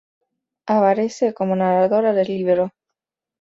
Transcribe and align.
Aparece 0.65 1.35
como 1.35 1.55
narradora 1.55 2.11
del 2.13 2.25
libro. 2.29 2.71